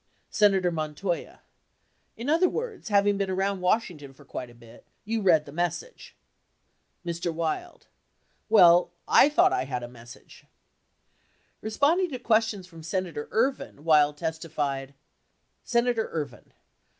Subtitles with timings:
[0.31, 1.41] Senator Montoya.
[2.17, 6.15] In other words, having been around Washington for quite a bit, you read the message.
[7.05, 7.31] Mr.
[7.31, 7.85] Wild.
[8.49, 10.37] Well, I thought I had a message.
[11.59, 14.95] 69 Responding to questions from Senator Ervin, Wild testified:
[15.63, 16.51] Senator Ervin.